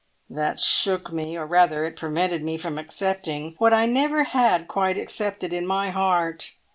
"That 0.31 0.59
shook 0.59 1.13
me, 1.13 1.37
or 1.37 1.45
rather 1.45 1.83
it 1.83 1.95
prevented 1.95 2.43
me 2.43 2.57
from 2.57 2.79
accepting 2.79 3.53
what 3.59 3.71
I 3.71 3.85
never 3.85 4.23
had 4.23 4.67
quite 4.67 4.97
accepted 4.97 5.53
in 5.53 5.67
my 5.67 5.91
heart. 5.91 6.55